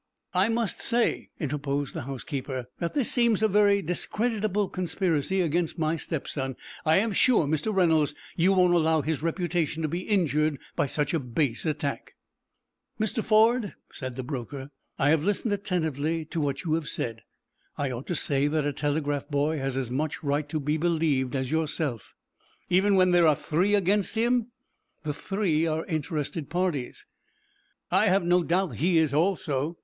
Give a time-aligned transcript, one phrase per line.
[0.33, 5.95] "I must say," interposed the housekeeper, "that this seems a very discreditable conspiracy against my
[5.95, 6.55] stepson.
[6.87, 7.71] I am sure, Mr.
[7.71, 12.15] Reynolds, you won't allow his reputation to be injured by such a base attack."
[12.99, 13.23] "Mr.
[13.23, 17.21] Ford," said the broker, "I have listened attentively to what you have said.
[17.77, 21.35] I ought to say that a telegraph boy has as much right to be believed
[21.35, 22.15] as yourself."
[22.71, 24.47] "Even when there are three against him?"
[25.03, 27.05] "The three are interested parties."
[27.91, 29.77] "I have no doubt he is also.